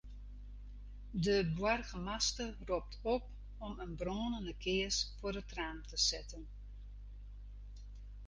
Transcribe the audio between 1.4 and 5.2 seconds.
boargemaster ropt op om in brânende kears